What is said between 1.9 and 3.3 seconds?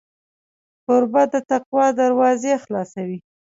دروازې خلاصوي.